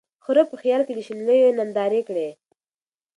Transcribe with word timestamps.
خره 0.23 0.43
په 0.51 0.55
خیال 0.61 0.81
کی 0.87 0.93
د 0.95 0.99
شنېلیو 1.07 1.55
نندارې 1.59 2.01
کړې 2.07 2.29